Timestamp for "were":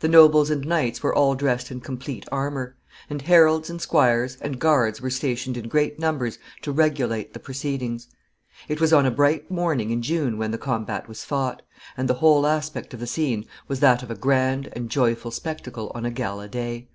1.04-1.14, 5.00-5.08